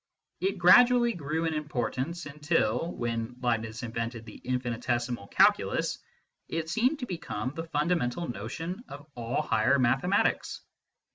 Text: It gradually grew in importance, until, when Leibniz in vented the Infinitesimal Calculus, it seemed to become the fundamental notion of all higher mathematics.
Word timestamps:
It 0.39 0.57
gradually 0.57 1.13
grew 1.13 1.45
in 1.45 1.53
importance, 1.53 2.25
until, 2.25 2.91
when 2.93 3.35
Leibniz 3.39 3.83
in 3.83 3.91
vented 3.91 4.25
the 4.25 4.37
Infinitesimal 4.37 5.27
Calculus, 5.27 5.99
it 6.49 6.69
seemed 6.71 6.97
to 7.01 7.05
become 7.05 7.53
the 7.53 7.65
fundamental 7.65 8.27
notion 8.27 8.83
of 8.89 9.05
all 9.13 9.43
higher 9.43 9.77
mathematics. 9.77 10.61